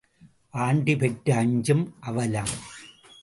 [0.49, 2.53] Aunty பெற்ற அஞ்சும் அவலம்.